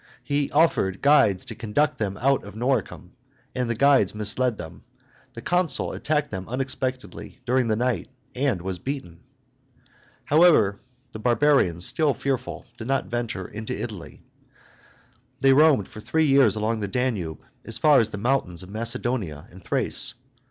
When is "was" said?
8.63-8.79